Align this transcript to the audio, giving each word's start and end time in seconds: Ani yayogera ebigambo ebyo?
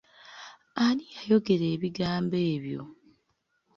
Ani 0.85 1.05
yayogera 1.15 1.65
ebigambo 1.75 2.35
ebyo? 2.53 2.81